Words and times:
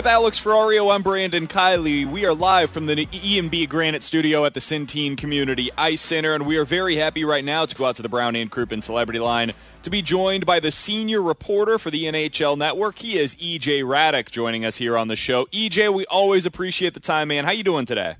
With 0.00 0.06
Alex 0.06 0.40
Ferrario, 0.40 0.94
I'm 0.94 1.02
Brandon 1.02 1.46
Kiley. 1.46 2.06
We 2.06 2.24
are 2.24 2.32
live 2.32 2.70
from 2.70 2.86
the 2.86 3.06
E&B 3.12 3.66
Granite 3.66 4.02
Studio 4.02 4.46
at 4.46 4.54
the 4.54 4.60
Centene 4.60 5.14
Community 5.14 5.68
Ice 5.76 6.00
Center, 6.00 6.34
and 6.34 6.46
we 6.46 6.56
are 6.56 6.64
very 6.64 6.96
happy 6.96 7.22
right 7.22 7.44
now 7.44 7.66
to 7.66 7.76
go 7.76 7.84
out 7.84 7.96
to 7.96 8.02
the 8.02 8.08
Brown 8.08 8.34
and 8.34 8.50
Crouppen 8.50 8.82
Celebrity 8.82 9.18
Line 9.18 9.52
to 9.82 9.90
be 9.90 10.00
joined 10.00 10.46
by 10.46 10.58
the 10.58 10.70
senior 10.70 11.20
reporter 11.20 11.78
for 11.78 11.90
the 11.90 12.04
NHL 12.04 12.56
Network. 12.56 13.00
He 13.00 13.18
is 13.18 13.34
EJ 13.34 13.82
Hradek 13.82 14.30
joining 14.30 14.64
us 14.64 14.78
here 14.78 14.96
on 14.96 15.08
the 15.08 15.16
show. 15.16 15.44
EJ, 15.52 15.92
we 15.92 16.06
always 16.06 16.46
appreciate 16.46 16.94
the 16.94 17.00
time, 17.00 17.28
man. 17.28 17.44
How 17.44 17.50
you 17.50 17.62
doing 17.62 17.84
today? 17.84 18.14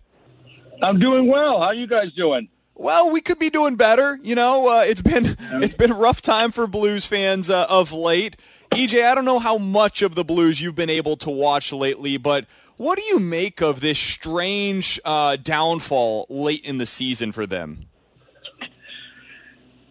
I'm 0.83 0.98
doing 0.98 1.28
well. 1.28 1.62
How 1.62 1.70
you 1.70 1.87
guys 1.87 2.12
doing? 2.15 2.50
Well, 2.75 3.11
we 3.11 3.20
could 3.20 3.39
be 3.39 3.50
doing 3.50 3.77
better. 3.77 4.19
You 4.22 4.34
know, 4.34 4.69
uh, 4.69 4.84
it's 4.84 5.03
been 5.03 5.37
it's 5.53 5.75
been 5.75 5.92
a 5.92 5.97
rough 5.97 6.22
time 6.22 6.50
for 6.50 6.67
Blues 6.67 7.05
fans 7.05 7.50
uh, 7.50 7.67
of 7.69 7.92
late. 7.92 8.37
EJ, 8.71 9.05
I 9.05 9.15
don't 9.15 9.25
know 9.25 9.41
how 9.41 9.59
much 9.59 10.01
of 10.01 10.15
the 10.15 10.25
Blues 10.25 10.61
you've 10.61 10.77
been 10.77 10.91
able 10.91 11.17
to 11.19 11.31
watch 11.31 11.73
lately, 11.73 12.17
but 12.17 12.47
what 12.77 12.97
do 12.99 13.05
you 13.05 13.19
make 13.19 13.61
of 13.61 13.81
this 13.81 13.99
strange 13.99 15.01
uh, 15.05 15.37
downfall 15.37 16.27
late 16.31 16.65
in 16.65 16.79
the 16.79 16.87
season 16.87 17.33
for 17.33 17.47
them? 17.47 17.87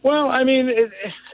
Well, 0.01 0.29
I 0.29 0.45
mean, 0.45 0.69
it, 0.69 0.91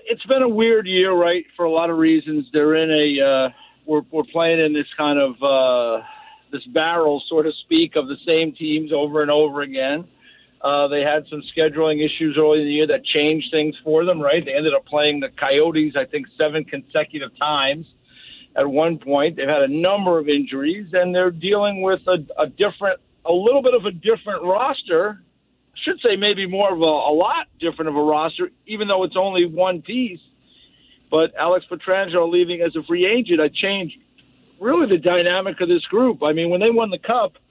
has 0.10 0.20
been 0.28 0.42
a 0.42 0.50
weird 0.50 0.88
year, 0.88 1.14
right? 1.14 1.46
For 1.56 1.66
a 1.66 1.72
lot 1.72 1.90
of 1.90 1.98
reasons. 1.98 2.48
They're 2.52 2.76
in 2.76 2.92
a 2.92 3.26
uh, 3.26 3.50
we're 3.86 4.02
we're 4.12 4.24
playing 4.24 4.60
in 4.60 4.74
this 4.74 4.88
kind 4.98 5.22
of 5.22 5.42
uh, 5.44 6.04
this 6.52 6.66
barrel, 6.66 7.22
so 7.30 7.44
to 7.44 7.52
speak, 7.64 7.96
of 7.96 8.08
the 8.08 8.18
same 8.28 8.54
teams 8.54 8.92
over 8.92 9.22
and 9.22 9.30
over 9.30 9.62
again. 9.62 10.08
Uh, 10.62 10.88
they 10.88 11.02
had 11.02 11.26
some 11.30 11.44
scheduling 11.56 12.04
issues 12.04 12.38
early 12.40 12.62
in 12.62 12.66
the 12.66 12.74
year 12.74 12.88
that 12.88 13.06
changed 13.06 13.52
things 13.54 13.76
for 13.84 14.04
them, 14.04 14.20
right? 14.20 14.44
They 14.44 14.54
ended 14.54 14.74
up 14.74 14.86
playing 14.86 15.20
the 15.20 15.30
Coyotes, 15.30 15.94
I 15.96 16.06
think, 16.06 16.28
seven 16.38 16.64
consecutive 16.64 17.38
times 17.38 17.86
at 18.56 18.66
one 18.66 18.98
point. 18.98 19.36
They've 19.36 19.48
had 19.48 19.62
a 19.62 19.68
number 19.68 20.18
of 20.18 20.28
injuries, 20.28 20.88
and 20.94 21.14
they're 21.14 21.30
dealing 21.30 21.82
with 21.82 22.02
a, 22.08 22.26
a 22.42 22.48
different, 22.48 23.00
a 23.26 23.32
little 23.32 23.62
bit 23.62 23.76
of 23.76 23.86
a 23.86 23.92
different 23.92 24.44
roster. 24.44 25.22
I 25.74 25.78
should 25.84 26.00
say 26.02 26.16
maybe 26.16 26.48
more 26.48 26.74
of 26.74 26.80
a, 26.80 26.84
a 26.84 27.14
lot 27.14 27.48
different 27.60 27.90
of 27.90 27.96
a 27.96 28.02
roster, 28.02 28.50
even 28.66 28.88
though 28.88 29.04
it's 29.04 29.18
only 29.18 29.46
one 29.46 29.84
piece. 29.84 30.22
But 31.12 31.36
Alex 31.36 31.66
Pietrangelo 31.70 32.32
leaving 32.32 32.62
as 32.62 32.76
a 32.76 32.82
free 32.84 33.06
agent, 33.06 33.40
I 33.40 33.50
changed 33.50 33.98
really 34.60 34.88
the 34.88 34.98
dynamic 34.98 35.62
of 35.62 35.68
this 35.68 35.84
group. 35.86 36.24
I 36.24 36.34
mean, 36.34 36.50
when 36.50 36.62
they 36.62 36.72
won 36.72 36.90
the 36.90 36.98
Cup– 36.98 37.34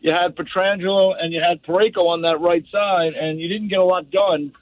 you 0.00 0.12
had 0.12 0.36
Pietrangelo 0.36 1.14
and 1.18 1.32
you 1.32 1.40
had 1.40 1.62
Parayko 1.62 2.06
on 2.06 2.22
that 2.22 2.40
right 2.40 2.64
side, 2.70 3.14
and 3.14 3.40
you 3.40 3.48
didn't 3.48 3.68
get 3.68 3.78
a 3.78 3.84
lot 3.84 4.10
done 4.10 4.52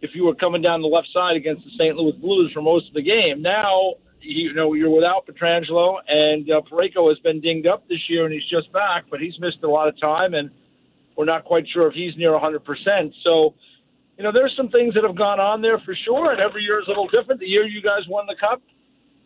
if 0.00 0.14
you 0.14 0.24
were 0.24 0.34
coming 0.34 0.62
down 0.62 0.80
the 0.80 0.88
left 0.88 1.08
side 1.12 1.36
against 1.36 1.64
the 1.64 1.70
St. 1.78 1.96
Louis 1.96 2.12
Blues 2.12 2.52
for 2.52 2.62
most 2.62 2.88
of 2.88 2.94
the 2.94 3.02
game. 3.02 3.42
Now, 3.42 3.94
you 4.20 4.52
know, 4.52 4.74
you're 4.74 4.90
without 4.90 5.26
Pietrangelo, 5.26 5.98
and 6.06 6.50
uh, 6.50 6.60
Parayko 6.70 7.08
has 7.08 7.18
been 7.20 7.40
dinged 7.40 7.66
up 7.66 7.88
this 7.88 8.08
year, 8.08 8.24
and 8.24 8.32
he's 8.32 8.48
just 8.48 8.72
back, 8.72 9.04
but 9.10 9.20
he's 9.20 9.38
missed 9.40 9.62
a 9.62 9.68
lot 9.68 9.88
of 9.88 10.00
time, 10.00 10.34
and 10.34 10.50
we're 11.16 11.24
not 11.24 11.44
quite 11.44 11.66
sure 11.72 11.88
if 11.88 11.94
he's 11.94 12.16
near 12.16 12.30
100%. 12.30 13.12
So, 13.26 13.54
you 14.16 14.24
know, 14.24 14.32
there's 14.32 14.54
some 14.56 14.68
things 14.68 14.94
that 14.94 15.04
have 15.04 15.16
gone 15.16 15.40
on 15.40 15.62
there 15.62 15.78
for 15.80 15.94
sure, 16.04 16.32
and 16.32 16.40
every 16.40 16.62
year 16.62 16.80
is 16.80 16.86
a 16.86 16.90
little 16.90 17.08
different. 17.08 17.40
The 17.40 17.46
year 17.46 17.64
you 17.64 17.82
guys 17.82 18.06
won 18.08 18.26
the 18.26 18.36
Cup, 18.36 18.62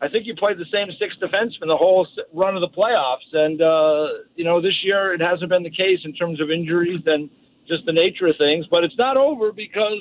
I 0.03 0.09
think 0.09 0.27
you 0.27 0.35
played 0.35 0.57
the 0.57 0.65
same 0.69 0.89
six 0.99 1.15
defensemen 1.15 1.67
the 1.67 1.77
whole 1.77 2.05
run 2.33 2.57
of 2.57 2.61
the 2.61 2.67
playoffs, 2.67 3.31
and 3.31 3.61
uh, 3.61 4.25
you 4.35 4.43
know 4.43 4.59
this 4.61 4.83
year 4.83 5.13
it 5.13 5.21
hasn't 5.25 5.49
been 5.49 5.63
the 5.63 5.69
case 5.69 6.01
in 6.03 6.13
terms 6.13 6.41
of 6.41 6.51
injuries 6.51 6.99
and 7.05 7.29
just 7.69 7.85
the 7.85 7.93
nature 7.93 8.27
of 8.27 8.35
things. 8.37 8.65
But 8.69 8.83
it's 8.83 8.97
not 8.97 9.15
over 9.15 9.53
because 9.53 9.99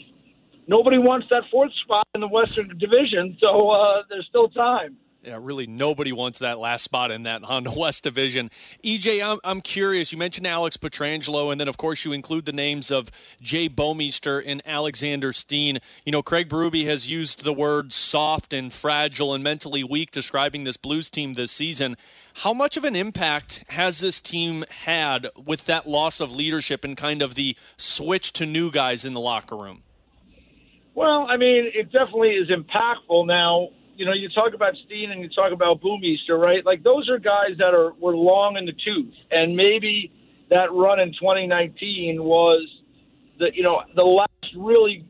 nobody 0.66 0.98
wants 0.98 1.28
that 1.30 1.44
fourth 1.52 1.70
spot 1.84 2.04
in 2.16 2.20
the 2.20 2.26
Western 2.26 2.76
Division, 2.78 3.38
so 3.40 3.70
uh, 3.70 4.02
there's 4.10 4.26
still 4.26 4.48
time. 4.48 4.96
Yeah, 5.24 5.38
really, 5.40 5.68
nobody 5.68 6.10
wants 6.10 6.40
that 6.40 6.58
last 6.58 6.82
spot 6.82 7.12
in 7.12 7.22
that 7.22 7.42
Honda 7.42 7.70
West 7.76 8.02
division. 8.02 8.50
EJ, 8.82 9.24
I'm, 9.24 9.38
I'm 9.44 9.60
curious. 9.60 10.10
You 10.10 10.18
mentioned 10.18 10.48
Alex 10.48 10.76
Pietrangelo, 10.76 11.52
and 11.52 11.60
then, 11.60 11.68
of 11.68 11.76
course, 11.76 12.04
you 12.04 12.12
include 12.12 12.44
the 12.44 12.52
names 12.52 12.90
of 12.90 13.08
Jay 13.40 13.68
Bouwmeester 13.68 14.42
and 14.44 14.60
Alexander 14.66 15.32
Steen. 15.32 15.78
You 16.04 16.10
know, 16.10 16.24
Craig 16.24 16.48
Berube 16.48 16.84
has 16.86 17.08
used 17.08 17.44
the 17.44 17.52
word 17.52 17.92
soft 17.92 18.52
and 18.52 18.72
fragile 18.72 19.32
and 19.32 19.44
mentally 19.44 19.84
weak 19.84 20.10
describing 20.10 20.64
this 20.64 20.76
Blues 20.76 21.08
team 21.08 21.34
this 21.34 21.52
season. 21.52 21.96
How 22.34 22.52
much 22.52 22.76
of 22.76 22.84
an 22.84 22.96
impact 22.96 23.64
has 23.68 24.00
this 24.00 24.20
team 24.20 24.64
had 24.70 25.28
with 25.46 25.66
that 25.66 25.88
loss 25.88 26.20
of 26.20 26.34
leadership 26.34 26.82
and 26.82 26.96
kind 26.96 27.22
of 27.22 27.36
the 27.36 27.56
switch 27.76 28.32
to 28.32 28.46
new 28.46 28.72
guys 28.72 29.04
in 29.04 29.14
the 29.14 29.20
locker 29.20 29.56
room? 29.56 29.84
Well, 30.96 31.28
I 31.30 31.36
mean, 31.36 31.70
it 31.72 31.92
definitely 31.92 32.30
is 32.30 32.50
impactful. 32.50 33.26
Now, 33.26 33.68
you 34.02 34.06
know, 34.06 34.14
you 34.14 34.28
talk 34.30 34.52
about 34.52 34.74
Steen 34.84 35.12
and 35.12 35.22
you 35.22 35.28
talk 35.28 35.52
about 35.52 35.80
Bouwmeester, 35.80 36.36
right? 36.36 36.66
Like 36.66 36.82
those 36.82 37.08
are 37.08 37.20
guys 37.20 37.56
that 37.58 37.72
are 37.72 37.92
were 38.00 38.16
long 38.16 38.56
in 38.56 38.66
the 38.66 38.72
tooth, 38.72 39.14
and 39.30 39.54
maybe 39.54 40.10
that 40.50 40.72
run 40.72 40.98
in 40.98 41.12
2019 41.12 42.20
was 42.20 42.66
the 43.38 43.52
you 43.54 43.62
know 43.62 43.80
the 43.94 44.02
last 44.02 44.56
really 44.58 45.06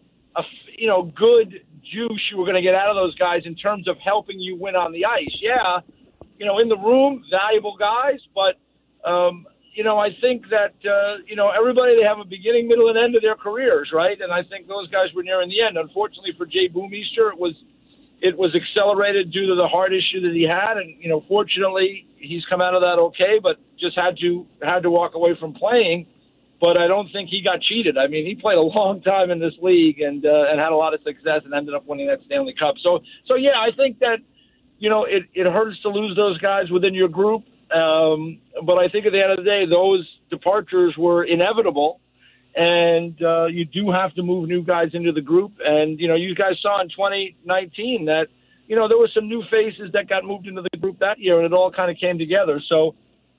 you 0.76 0.88
know 0.88 1.10
good 1.16 1.64
juice 1.90 2.20
you 2.30 2.36
were 2.36 2.44
going 2.44 2.56
to 2.56 2.60
get 2.60 2.74
out 2.74 2.90
of 2.90 2.96
those 2.96 3.14
guys 3.14 3.40
in 3.46 3.54
terms 3.54 3.88
of 3.88 3.96
helping 4.04 4.38
you 4.38 4.58
win 4.60 4.76
on 4.76 4.92
the 4.92 5.06
ice. 5.06 5.34
Yeah, 5.40 5.80
you 6.38 6.44
know, 6.44 6.58
in 6.58 6.68
the 6.68 6.76
room, 6.76 7.24
valuable 7.30 7.78
guys, 7.78 8.20
but 8.34 8.60
um, 9.10 9.46
you 9.72 9.84
know, 9.84 9.96
I 9.96 10.10
think 10.20 10.44
that 10.50 10.74
uh, 10.84 11.22
you 11.26 11.34
know 11.34 11.48
everybody 11.48 11.96
they 11.96 12.04
have 12.04 12.18
a 12.18 12.26
beginning, 12.26 12.68
middle, 12.68 12.90
and 12.90 12.98
end 12.98 13.16
of 13.16 13.22
their 13.22 13.36
careers, 13.36 13.90
right? 13.90 14.20
And 14.20 14.30
I 14.30 14.42
think 14.42 14.68
those 14.68 14.90
guys 14.90 15.14
were 15.14 15.22
nearing 15.22 15.48
the 15.48 15.62
end. 15.64 15.78
Unfortunately 15.78 16.32
for 16.36 16.44
Jay 16.44 16.68
Bouwmeester, 16.68 17.32
it 17.32 17.38
was 17.38 17.54
it 18.22 18.38
was 18.38 18.54
accelerated 18.54 19.32
due 19.32 19.48
to 19.48 19.56
the 19.56 19.66
heart 19.66 19.92
issue 19.92 20.20
that 20.22 20.32
he 20.32 20.46
had, 20.48 20.78
and 20.78 20.94
you 21.02 21.08
know, 21.08 21.24
fortunately, 21.28 22.06
he's 22.16 22.44
come 22.48 22.60
out 22.60 22.72
of 22.72 22.82
that 22.82 22.98
okay, 23.10 23.40
but 23.42 23.56
just 23.78 23.98
had 23.98 24.16
to 24.20 24.46
had 24.62 24.84
to 24.84 24.90
walk 24.90 25.16
away 25.16 25.36
from 25.38 25.52
playing. 25.54 26.06
But 26.60 26.80
I 26.80 26.86
don't 26.86 27.10
think 27.10 27.28
he 27.28 27.42
got 27.42 27.60
cheated. 27.60 27.98
I 27.98 28.06
mean, 28.06 28.24
he 28.24 28.36
played 28.36 28.56
a 28.56 28.62
long 28.62 29.02
time 29.02 29.32
in 29.32 29.40
this 29.40 29.54
league 29.60 30.00
and 30.00 30.24
uh, 30.24 30.50
and 30.50 30.60
had 30.60 30.70
a 30.70 30.76
lot 30.76 30.94
of 30.94 31.00
success 31.02 31.42
and 31.44 31.52
ended 31.52 31.74
up 31.74 31.84
winning 31.84 32.06
that 32.06 32.20
Stanley 32.26 32.54
Cup. 32.54 32.76
So 32.86 33.00
so 33.28 33.36
yeah, 33.36 33.58
I 33.58 33.74
think 33.76 33.98
that 33.98 34.20
you 34.78 34.88
know 34.88 35.04
it 35.04 35.24
it 35.34 35.50
hurts 35.50 35.82
to 35.82 35.88
lose 35.88 36.16
those 36.16 36.38
guys 36.38 36.70
within 36.70 36.94
your 36.94 37.08
group. 37.08 37.42
Um, 37.74 38.38
but 38.64 38.78
I 38.78 38.86
think 38.88 39.06
at 39.06 39.12
the 39.12 39.20
end 39.20 39.32
of 39.32 39.38
the 39.38 39.50
day, 39.50 39.64
those 39.66 40.06
departures 40.30 40.94
were 40.96 41.24
inevitable 41.24 42.01
and 42.54 43.20
uh, 43.22 43.46
you 43.46 43.64
do 43.64 43.90
have 43.90 44.14
to 44.14 44.22
move 44.22 44.48
new 44.48 44.62
guys 44.62 44.90
into 44.92 45.12
the 45.12 45.20
group. 45.20 45.52
And 45.64 45.98
you 45.98 46.08
know, 46.08 46.16
you 46.16 46.34
guys 46.34 46.58
saw 46.60 46.80
in 46.80 46.88
2019 46.88 48.06
that 48.06 48.28
you 48.66 48.76
know 48.76 48.88
there 48.88 48.98
were 48.98 49.10
some 49.14 49.28
new 49.28 49.42
faces 49.50 49.92
that 49.92 50.08
got 50.08 50.24
moved 50.24 50.46
into 50.46 50.62
the 50.62 50.78
group 50.78 50.98
that 51.00 51.18
year, 51.18 51.36
and 51.38 51.46
it 51.46 51.52
all 51.52 51.70
kind 51.70 51.90
of 51.90 51.96
came 51.98 52.18
together. 52.18 52.60
So 52.70 52.94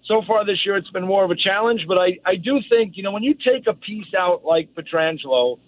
so 0.06 0.21
far 0.27 0.45
this 0.45 0.65
year, 0.65 0.75
it's 0.75 0.89
been 0.89 1.06
more 1.06 1.24
of 1.24 1.31
a 1.31 1.36
challenge. 1.36 1.86
But 1.88 2.01
I 2.01 2.19
I 2.25 2.36
do 2.36 2.60
think 2.69 2.98
you 2.98 3.04
know 3.04 3.12
when 3.12 3.24
you 3.24 3.36
take 3.36 3.68
a 3.68 3.74
piece 3.74 4.13
out 4.18 4.44
like 4.44 4.74
Pietrangelo, 4.75 5.59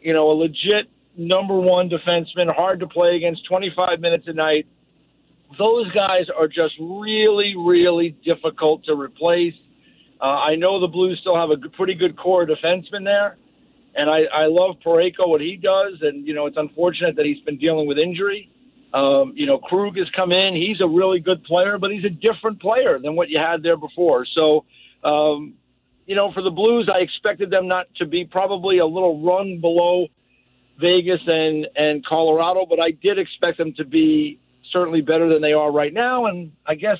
you 0.00 0.14
know, 0.14 0.30
a 0.30 0.34
legit 0.34 0.88
number 1.16 1.58
one 1.58 1.90
defenseman, 1.90 2.54
hard 2.54 2.80
to 2.80 2.86
play 2.86 3.16
against, 3.16 3.44
25 3.46 4.00
minutes 4.00 4.24
a 4.28 4.32
night. 4.32 4.66
Those 5.58 5.90
guys 5.92 6.26
are 6.36 6.46
just 6.46 6.74
really, 6.78 7.54
really 7.56 8.10
difficult 8.24 8.84
to 8.84 8.94
replace 8.94 9.54
uh, 10.20 10.24
I 10.24 10.56
know 10.56 10.80
the 10.80 10.88
Blues 10.88 11.18
still 11.20 11.36
have 11.36 11.50
a 11.50 11.68
pretty 11.70 11.94
good 11.94 12.16
core 12.16 12.46
defenseman 12.46 13.04
there, 13.04 13.36
and 13.94 14.10
I, 14.10 14.22
I 14.32 14.46
love 14.46 14.76
Parayko 14.84 15.28
what 15.28 15.40
he 15.40 15.56
does, 15.56 15.98
and 16.02 16.26
you 16.26 16.34
know 16.34 16.46
it's 16.46 16.56
unfortunate 16.56 17.16
that 17.16 17.26
he's 17.26 17.40
been 17.44 17.58
dealing 17.58 17.86
with 17.86 17.98
injury. 17.98 18.50
Um, 18.92 19.32
you 19.36 19.46
know, 19.46 19.58
Krug 19.58 19.96
has 19.96 20.08
come 20.16 20.32
in; 20.32 20.54
he's 20.54 20.80
a 20.80 20.88
really 20.88 21.20
good 21.20 21.44
player, 21.44 21.78
but 21.78 21.90
he's 21.90 22.04
a 22.04 22.10
different 22.10 22.60
player 22.60 22.98
than 22.98 23.14
what 23.14 23.28
you 23.28 23.38
had 23.38 23.62
there 23.62 23.76
before. 23.76 24.26
So, 24.36 24.64
um, 25.04 25.54
you 26.06 26.16
know, 26.16 26.32
for 26.32 26.42
the 26.42 26.50
Blues, 26.50 26.88
I 26.92 26.98
expected 26.98 27.50
them 27.50 27.68
not 27.68 27.86
to 27.96 28.06
be 28.06 28.24
probably 28.24 28.78
a 28.78 28.86
little 28.86 29.22
run 29.22 29.60
below 29.60 30.08
Vegas 30.80 31.20
and 31.26 31.68
and 31.76 32.04
Colorado, 32.04 32.66
but 32.68 32.80
I 32.80 32.90
did 32.90 33.18
expect 33.18 33.58
them 33.58 33.72
to 33.74 33.84
be 33.84 34.40
certainly 34.72 35.00
better 35.00 35.28
than 35.28 35.42
they 35.42 35.52
are 35.52 35.70
right 35.70 35.92
now. 35.92 36.26
And 36.26 36.52
I 36.66 36.74
guess 36.74 36.98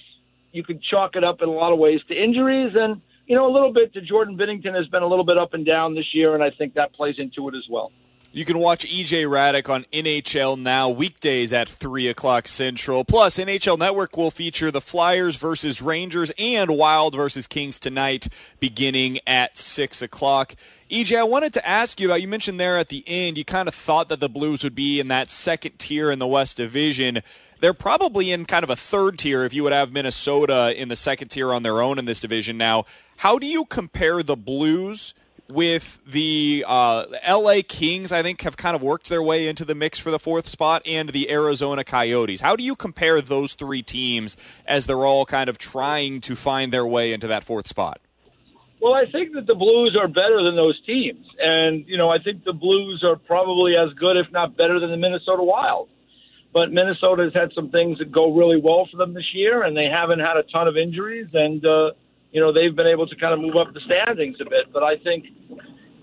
you 0.53 0.63
could 0.63 0.83
chalk 0.83 1.17
it 1.17 1.25
up 1.25 1.43
in 1.43 1.49
a 1.49 1.53
lot 1.53 1.73
of 1.73 1.79
ways 1.79 2.01
to 2.09 2.15
injuries 2.15 2.75
and 2.75 3.01
you 3.29 3.37
know 3.37 3.47
a 3.47 3.53
little 3.53 3.73
bit 3.73 3.93
to 3.93 4.01
Jordan 4.01 4.37
Binnington 4.37 4.75
has 4.75 4.89
been 4.89 5.03
a 5.03 5.07
little 5.07 5.25
bit 5.25 5.39
up 5.39 5.55
and 5.55 5.65
down 5.65 5.95
this 5.95 6.15
year, 6.15 6.35
and 6.35 6.43
I 6.43 6.51
think 6.51 6.75
that 6.75 6.93
plays 6.95 7.17
into 7.19 7.49
it 7.49 7.55
as 7.55 7.65
well. 7.69 7.93
You 8.31 8.45
can 8.45 8.59
watch 8.59 8.87
EJ 8.87 9.25
Hradek 9.25 9.71
on 9.71 9.85
NHL 9.91 10.59
Now 10.59 10.91
weekdays 10.91 11.51
at 11.51 11.67
3 11.67 12.09
o'clock 12.09 12.47
Central. 12.47 13.03
Plus, 13.03 13.39
NHL 13.39 13.79
Network 13.79 14.19
will 14.19 14.31
feature 14.31 14.71
the 14.71 14.83
Flyers 14.83 15.37
versus 15.37 15.81
Rangers 15.81 16.31
and 16.39 16.77
Wild 16.77 17.15
versus 17.15 17.47
Kings 17.47 17.79
tonight 17.79 18.29
beginning 18.61 19.19
at 19.27 19.57
6 19.57 20.03
o'clock. 20.03 20.55
EJ, 20.91 21.19
I 21.19 21.25
wanted 21.25 21.55
to 21.55 21.67
ask 21.67 21.99
you 21.99 22.09
about, 22.09 22.21
you 22.21 22.29
mentioned 22.29 22.61
there 22.61 22.77
at 22.77 22.91
the 22.91 23.03
end, 23.07 23.39
you 23.39 23.47
kind 23.47 23.67
of 23.67 23.75
thought 23.75 24.11
that 24.11 24.21
the 24.21 24.29
Blues 24.29 24.63
would 24.63 24.75
be 24.75 25.01
in 25.01 25.09
that 25.09 25.31
second 25.31 25.79
tier 25.79 26.11
in 26.11 26.19
the 26.19 26.27
West 26.27 26.59
Division. 26.59 27.23
They're 27.61 27.75
probably 27.75 28.31
in 28.31 28.45
kind 28.45 28.65
of 28.65 28.71
a 28.71 28.77
third 28.77 29.19
tier 29.19 29.45
if 29.45 29.53
you 29.53 29.63
would 29.65 29.73
have 29.73 29.93
Minnesota 29.93 30.75
in 30.81 30.89
the 30.89 30.97
second 30.97 31.29
tier 31.29 31.53
on 31.53 31.63
their 31.63 31.81
own 31.81 31.99
in 31.99 32.05
this 32.05 32.21
division 32.21 32.57
now. 32.57 32.85
How 33.19 33.39
do 33.39 33.47
you 33.47 33.65
compare 33.65 34.23
the 34.23 34.37
Blues– 34.37 35.15
with 35.53 35.99
the 36.07 36.65
uh, 36.67 37.07
LA 37.29 37.61
Kings, 37.67 38.13
I 38.13 38.23
think, 38.23 38.43
have 38.43 38.57
kind 38.57 38.77
of 38.77 38.83
worked 38.83 39.09
their 39.09 39.23
way 39.23 39.49
into 39.49 39.65
the 39.65 39.75
mix 39.75 39.99
for 39.99 40.11
the 40.11 40.19
fourth 40.19 40.47
spot, 40.47 40.83
and 40.87 41.11
the 41.11 41.31
Arizona 41.31 41.85
Coyotes. 41.85 42.41
How 42.41 42.57
do 42.57 42.63
you 42.63 42.77
compare 42.77 43.21
those 43.21 43.55
three 43.55 43.83
teams 43.83 44.37
as 44.67 44.87
they're 44.87 45.07
all 45.07 45.25
kind 45.25 45.49
of 45.49 45.59
trying 45.59 46.21
to 46.23 46.37
find 46.37 46.73
their 46.73 46.87
way 46.87 47.13
into 47.13 47.27
that 47.29 47.45
fourth 47.45 47.67
spot? 47.67 48.01
Well, 48.81 48.95
I 48.95 49.11
think 49.11 49.33
that 49.35 49.47
the 49.47 49.55
Blues 49.55 49.97
are 49.99 50.07
better 50.07 50.43
than 50.43 50.55
those 50.55 50.81
teams. 50.85 51.27
And, 51.43 51.85
you 51.89 51.97
know, 51.97 52.11
I 52.11 52.19
think 52.19 52.45
the 52.45 52.53
Blues 52.53 53.03
are 53.03 53.17
probably 53.17 53.77
as 53.77 53.93
good, 53.95 54.17
if 54.17 54.31
not 54.31 54.57
better, 54.57 54.79
than 54.79 54.91
the 54.91 54.97
Minnesota 54.97 55.43
Wild. 55.43 55.89
But 56.53 56.73
Minnesota 56.73 57.25
has 57.25 57.33
had 57.35 57.53
some 57.55 57.71
things 57.71 57.99
that 57.99 58.11
go 58.11 58.33
really 58.35 58.61
well 58.61 58.89
for 58.91 58.97
them 58.97 59.13
this 59.13 59.35
year, 59.35 59.63
and 59.63 59.77
they 59.77 59.89
haven't 59.93 60.21
had 60.21 60.37
a 60.37 60.43
ton 60.45 60.67
of 60.67 60.77
injuries. 60.77 61.29
And, 61.33 61.65
uh, 61.65 61.93
you 62.33 62.41
know, 62.41 62.53
they've 62.53 62.75
been 62.75 62.89
able 62.89 63.07
to 63.07 63.17
kind 63.17 63.35
of 63.35 63.41
move 63.41 63.57
up 63.57 63.73
the 63.75 63.81
standings 63.81 64.37
a 64.41 64.45
bit. 64.45 64.73
But 64.73 64.83
I 64.83 64.97
think, 64.97 65.27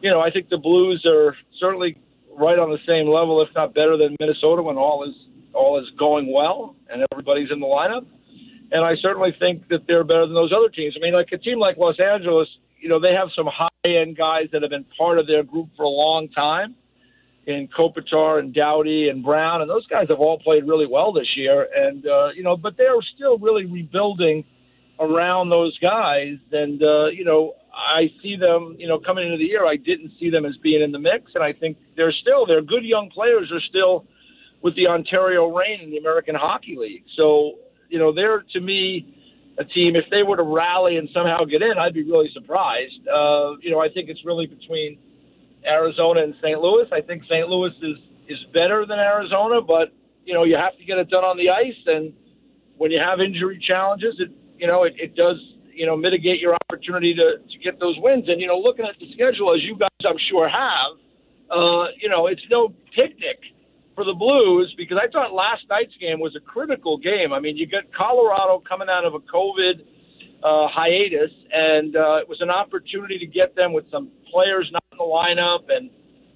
you 0.01 0.11
know, 0.11 0.21
I 0.21 0.29
think 0.29 0.49
the 0.49 0.57
Blues 0.57 1.03
are 1.05 1.35
certainly 1.59 1.97
right 2.37 2.59
on 2.59 2.69
the 2.69 2.79
same 2.89 3.07
level, 3.07 3.41
if 3.41 3.49
not 3.55 3.73
better 3.73 3.97
than 3.97 4.15
Minnesota 4.19 4.61
when 4.61 4.77
all 4.77 5.03
is 5.07 5.15
all 5.53 5.79
is 5.79 5.89
going 5.97 6.31
well 6.31 6.75
and 6.89 7.01
everybody's 7.11 7.49
in 7.49 7.61
the 7.61 7.65
lineup. 7.65 8.05
And 8.71 8.83
I 8.83 8.95
certainly 9.01 9.33
think 9.39 9.69
that 9.69 9.87
they're 9.87 10.03
better 10.03 10.25
than 10.25 10.35
those 10.35 10.51
other 10.51 10.67
teams. 10.67 10.95
I 10.97 10.99
mean, 10.99 11.13
like 11.13 11.31
a 11.31 11.37
team 11.37 11.59
like 11.59 11.77
Los 11.77 11.95
Angeles, 11.97 12.49
you 12.77 12.89
know, 12.89 12.99
they 12.99 13.13
have 13.13 13.29
some 13.35 13.47
high 13.47 13.69
end 13.85 14.17
guys 14.17 14.49
that 14.51 14.63
have 14.63 14.71
been 14.71 14.85
part 14.97 15.17
of 15.17 15.27
their 15.27 15.43
group 15.43 15.69
for 15.77 15.83
a 15.83 15.89
long 15.89 16.27
time 16.29 16.75
in 17.47 17.67
Kopitar 17.67 18.39
and 18.39 18.53
Doughty 18.53 19.09
and 19.09 19.23
Brown, 19.23 19.61
and 19.61 19.69
those 19.69 19.85
guys 19.87 20.07
have 20.09 20.19
all 20.19 20.39
played 20.39 20.67
really 20.67 20.87
well 20.87 21.13
this 21.13 21.35
year. 21.35 21.67
And 21.75 22.05
uh, 22.07 22.29
you 22.35 22.43
know, 22.43 22.57
but 22.57 22.77
they're 22.77 23.01
still 23.15 23.37
really 23.37 23.65
rebuilding 23.65 24.45
around 24.99 25.49
those 25.49 25.77
guys. 25.79 26.37
And, 26.51 26.81
uh, 26.83 27.07
you 27.07 27.25
know, 27.25 27.55
I 27.73 28.11
see 28.21 28.37
them, 28.37 28.75
you 28.79 28.87
know, 28.87 28.99
coming 28.99 29.25
into 29.25 29.37
the 29.37 29.45
year, 29.45 29.65
I 29.65 29.75
didn't 29.75 30.13
see 30.19 30.29
them 30.29 30.45
as 30.45 30.55
being 30.57 30.81
in 30.81 30.91
the 30.91 30.99
mix. 30.99 31.31
And 31.35 31.43
I 31.43 31.53
think 31.53 31.77
they're 31.95 32.13
still, 32.13 32.45
they're 32.45 32.61
good 32.61 32.83
young 32.83 33.09
players, 33.09 33.51
are 33.51 33.61
still 33.61 34.05
with 34.61 34.75
the 34.75 34.87
Ontario 34.87 35.47
Reign 35.47 35.81
in 35.81 35.91
the 35.91 35.97
American 35.97 36.35
Hockey 36.35 36.75
League. 36.77 37.03
So, 37.15 37.55
you 37.89 37.99
know, 37.99 38.13
they're, 38.13 38.43
to 38.53 38.59
me, 38.59 39.11
a 39.57 39.63
team, 39.63 39.95
if 39.95 40.05
they 40.11 40.23
were 40.23 40.37
to 40.37 40.43
rally 40.43 40.97
and 40.97 41.09
somehow 41.13 41.45
get 41.45 41.61
in, 41.61 41.77
I'd 41.77 41.93
be 41.93 42.03
really 42.03 42.29
surprised. 42.33 43.07
Uh, 43.07 43.55
you 43.61 43.71
know, 43.71 43.79
I 43.79 43.89
think 43.89 44.09
it's 44.09 44.23
really 44.25 44.47
between 44.47 44.97
Arizona 45.65 46.23
and 46.23 46.35
St. 46.41 46.59
Louis. 46.59 46.87
I 46.91 47.01
think 47.01 47.23
St. 47.23 47.47
Louis 47.47 47.71
is, 47.81 47.97
is 48.27 48.39
better 48.53 48.85
than 48.85 48.99
Arizona, 48.99 49.61
but, 49.61 49.93
you 50.25 50.33
know, 50.33 50.43
you 50.43 50.55
have 50.55 50.77
to 50.77 50.85
get 50.85 50.97
it 50.97 51.09
done 51.09 51.23
on 51.23 51.37
the 51.37 51.49
ice. 51.49 51.81
And 51.85 52.13
when 52.77 52.91
you 52.91 52.99
have 53.01 53.19
injury 53.19 53.61
challenges, 53.65 54.15
it, 54.19 54.31
you 54.57 54.67
know, 54.67 54.83
it, 54.83 54.93
it 54.97 55.15
does, 55.15 55.37
you 55.73 55.85
know, 55.85 55.95
mitigate 55.95 56.39
your 56.39 56.55
opportunity 56.69 57.13
to, 57.15 57.37
to 57.37 57.57
get 57.63 57.79
those 57.79 57.95
wins. 57.99 58.27
And, 58.27 58.39
you 58.39 58.47
know, 58.47 58.57
looking 58.57 58.85
at 58.85 58.95
the 58.99 59.11
schedule, 59.13 59.53
as 59.53 59.61
you 59.63 59.77
guys, 59.77 59.89
I'm 60.05 60.17
sure, 60.29 60.47
have, 60.47 60.97
uh, 61.49 61.87
you 61.99 62.09
know, 62.09 62.27
it's 62.27 62.45
no 62.49 62.73
picnic 62.95 63.39
for 63.95 64.03
the 64.03 64.13
Blues 64.13 64.73
because 64.77 64.97
I 65.01 65.09
thought 65.09 65.33
last 65.33 65.63
night's 65.69 65.95
game 65.99 66.19
was 66.19 66.35
a 66.35 66.39
critical 66.39 66.97
game. 66.97 67.33
I 67.33 67.39
mean, 67.39 67.57
you 67.57 67.65
got 67.65 67.83
Colorado 67.95 68.61
coming 68.67 68.89
out 68.89 69.05
of 69.05 69.13
a 69.13 69.19
COVID 69.19 69.81
uh, 70.43 70.67
hiatus, 70.67 71.31
and 71.51 71.95
uh, 71.95 72.17
it 72.17 72.29
was 72.29 72.41
an 72.41 72.49
opportunity 72.49 73.17
to 73.19 73.25
get 73.25 73.55
them 73.55 73.73
with 73.73 73.89
some 73.89 74.09
players 74.31 74.69
not 74.71 74.83
in 74.95 74.97
the 74.97 75.03
lineup 75.03 75.65
and 75.69 75.89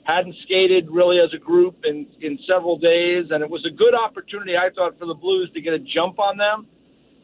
hadn't 0.04 0.36
skated 0.44 0.90
really 0.90 1.20
as 1.20 1.34
a 1.34 1.38
group 1.38 1.86
in, 1.86 2.08
in 2.22 2.40
several 2.48 2.78
days. 2.78 3.26
And 3.32 3.44
it 3.44 3.50
was 3.50 3.66
a 3.66 3.72
good 3.72 3.96
opportunity, 3.96 4.58
I 4.58 4.70
thought, 4.76 5.00
for 5.00 5.06
the 5.06 5.14
Blues 5.14 5.50
to 5.54 5.62
get 5.62 5.74
a 5.74 5.80
jump 5.80 6.20
on 6.20 6.38
them 6.38 6.68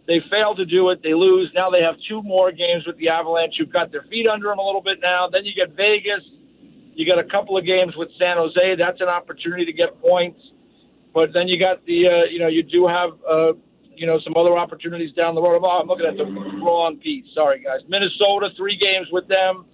they 0.07 0.21
failed 0.29 0.57
to 0.57 0.65
do 0.65 0.89
it. 0.89 1.01
They 1.01 1.13
lose. 1.13 1.51
Now 1.55 1.69
they 1.69 1.81
have 1.81 1.95
two 2.07 2.21
more 2.21 2.51
games 2.51 2.85
with 2.85 2.97
the 2.97 3.09
Avalanche 3.09 3.55
who've 3.57 3.71
got 3.71 3.91
their 3.91 4.03
feet 4.03 4.27
under 4.27 4.49
them 4.49 4.59
a 4.59 4.63
little 4.63 4.81
bit 4.81 4.99
now. 5.01 5.27
Then 5.29 5.45
you 5.45 5.53
get 5.55 5.75
Vegas. 5.75 6.21
You 6.93 7.09
got 7.09 7.19
a 7.19 7.27
couple 7.27 7.57
of 7.57 7.65
games 7.65 7.95
with 7.97 8.09
San 8.21 8.37
Jose. 8.37 8.75
That's 8.77 9.01
an 9.01 9.09
opportunity 9.09 9.65
to 9.65 9.73
get 9.73 9.99
points. 10.01 10.39
But 11.13 11.33
then 11.33 11.47
you 11.47 11.59
got 11.59 11.85
the, 11.85 12.07
uh, 12.07 12.25
you 12.29 12.39
know, 12.39 12.47
you 12.47 12.61
do 12.61 12.87
have, 12.87 13.11
uh, 13.27 13.53
you 13.95 14.05
know, 14.05 14.19
some 14.19 14.33
other 14.35 14.57
opportunities 14.57 15.13
down 15.13 15.33
the 15.33 15.41
road. 15.41 15.61
Oh, 15.63 15.79
I'm 15.81 15.87
looking 15.87 16.05
at 16.05 16.17
the 16.17 16.25
wrong 16.25 16.97
piece. 16.97 17.25
Sorry, 17.33 17.63
guys. 17.63 17.79
Minnesota, 17.87 18.49
three 18.55 18.77
games 18.77 19.07
with 19.11 19.27
them, 19.27 19.65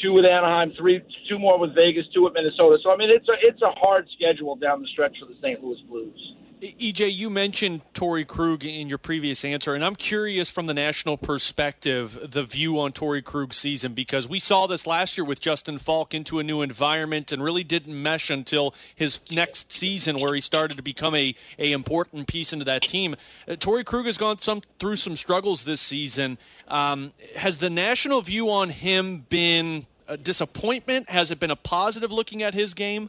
two 0.00 0.12
with 0.12 0.24
Anaheim, 0.24 0.72
three, 0.72 1.02
two 1.28 1.38
more 1.38 1.58
with 1.58 1.74
Vegas, 1.74 2.06
two 2.14 2.24
with 2.24 2.34
Minnesota. 2.34 2.78
So 2.82 2.92
I 2.92 2.96
mean, 2.96 3.10
it's 3.10 3.28
a 3.28 3.34
it's 3.40 3.62
a 3.62 3.70
hard 3.70 4.08
schedule 4.14 4.56
down 4.56 4.82
the 4.82 4.88
stretch 4.88 5.18
for 5.18 5.26
the 5.26 5.36
St. 5.40 5.62
Louis 5.62 5.80
Blues. 5.88 6.34
EJ, 6.60 7.14
you 7.14 7.30
mentioned 7.30 7.80
Torey 7.94 8.26
Krug 8.26 8.66
in 8.66 8.86
your 8.86 8.98
previous 8.98 9.46
answer, 9.46 9.74
and 9.74 9.82
I'm 9.82 9.96
curious 9.96 10.50
from 10.50 10.66
the 10.66 10.74
national 10.74 11.16
perspective 11.16 12.18
the 12.32 12.42
view 12.42 12.78
on 12.78 12.92
Torey 12.92 13.24
Krug's 13.24 13.56
season 13.56 13.94
because 13.94 14.28
we 14.28 14.38
saw 14.38 14.66
this 14.66 14.86
last 14.86 15.16
year 15.16 15.24
with 15.24 15.40
Justin 15.40 15.78
Faulk 15.78 16.12
into 16.12 16.38
a 16.38 16.42
new 16.42 16.60
environment 16.60 17.32
and 17.32 17.42
really 17.42 17.64
didn't 17.64 18.00
mesh 18.00 18.28
until 18.28 18.74
his 18.94 19.20
next 19.30 19.72
season 19.72 20.20
where 20.20 20.34
he 20.34 20.42
started 20.42 20.76
to 20.76 20.82
become 20.82 21.14
a, 21.14 21.34
a 21.58 21.72
important 21.72 22.26
piece 22.26 22.52
into 22.52 22.66
that 22.66 22.82
team. 22.82 23.16
Uh, 23.48 23.52
Torey 23.52 23.84
Krug 23.84 24.04
has 24.04 24.18
gone 24.18 24.38
some 24.38 24.60
through 24.78 24.96
some 24.96 25.16
struggles 25.16 25.64
this 25.64 25.80
season. 25.80 26.36
Um, 26.68 27.12
has 27.36 27.56
the 27.56 27.70
national 27.70 28.20
view 28.20 28.50
on 28.50 28.68
him 28.68 29.24
been 29.30 29.86
a 30.10 30.16
disappointment? 30.16 31.08
Has 31.08 31.30
it 31.30 31.40
been 31.40 31.50
a 31.50 31.56
positive 31.56 32.12
looking 32.12 32.42
at 32.42 32.52
his 32.52 32.74
game? 32.74 33.08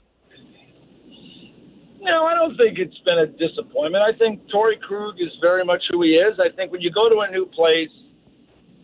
No, 2.00 2.25
I 2.25 2.34
don't 2.34 2.58
think 2.58 2.79
it's 2.79 2.98
been 3.05 3.20
a 3.20 3.27
disappointment. 3.27 4.03
I 4.03 4.17
think 4.17 4.48
Torey 4.48 4.79
Krug 4.79 5.20
is 5.20 5.29
very 5.41 5.63
much 5.63 5.84
who 5.91 6.01
he 6.01 6.13
is. 6.15 6.39
I 6.39 6.50
think 6.55 6.72
when 6.72 6.81
you 6.81 6.91
go 6.91 7.10
to 7.10 7.20
a 7.20 7.29
new 7.29 7.46
place, 7.46 7.91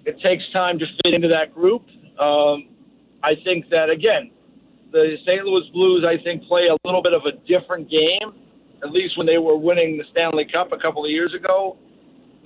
it 0.06 0.20
takes 0.22 0.44
time 0.54 0.78
to 0.80 0.86
fit 1.04 1.14
into 1.14 1.28
that 1.30 1.54
group. 1.54 1.84
Um, 2.20 2.70
I 3.24 3.34
think 3.44 3.70
that, 3.70 3.90
again, 3.90 4.32
the 4.92 5.18
St. 5.28 5.44
Louis 5.44 5.68
Blues, 5.74 6.06
I 6.08 6.22
think, 6.24 6.44
play 6.44 6.68
a 6.68 6.78
little 6.86 7.02
bit 7.02 7.14
of 7.14 7.24
a 7.26 7.32
different 7.52 7.90
game, 7.90 8.34
at 8.84 8.92
least 8.92 9.18
when 9.18 9.26
they 9.26 9.38
were 9.38 9.58
winning 9.58 9.98
the 9.98 10.06
Stanley 10.12 10.46
Cup 10.46 10.72
a 10.72 10.78
couple 10.78 11.04
of 11.04 11.10
years 11.10 11.34
ago, 11.34 11.78